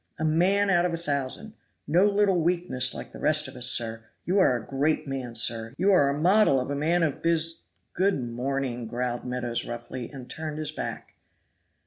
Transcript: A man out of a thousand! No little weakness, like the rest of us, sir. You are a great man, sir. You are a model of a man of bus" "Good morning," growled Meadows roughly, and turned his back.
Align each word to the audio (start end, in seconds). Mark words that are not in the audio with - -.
A 0.17 0.25
man 0.25 0.71
out 0.71 0.83
of 0.83 0.95
a 0.95 0.97
thousand! 0.97 1.53
No 1.85 2.07
little 2.07 2.41
weakness, 2.41 2.95
like 2.95 3.11
the 3.11 3.19
rest 3.19 3.47
of 3.47 3.55
us, 3.55 3.67
sir. 3.67 4.05
You 4.25 4.39
are 4.39 4.55
a 4.55 4.65
great 4.65 5.07
man, 5.07 5.35
sir. 5.35 5.75
You 5.77 5.91
are 5.91 6.09
a 6.09 6.19
model 6.19 6.59
of 6.59 6.71
a 6.71 6.75
man 6.75 7.03
of 7.03 7.21
bus" 7.21 7.65
"Good 7.93 8.19
morning," 8.19 8.87
growled 8.87 9.25
Meadows 9.25 9.63
roughly, 9.63 10.09
and 10.09 10.27
turned 10.27 10.57
his 10.57 10.71
back. 10.71 11.13